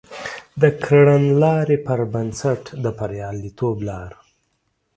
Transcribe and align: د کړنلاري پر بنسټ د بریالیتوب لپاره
د 0.61 0.63
کړنلاري 0.83 1.77
پر 1.87 1.99
بنسټ 2.13 2.61
د 2.83 2.85
بریالیتوب 2.97 3.77
لپاره 3.89 4.17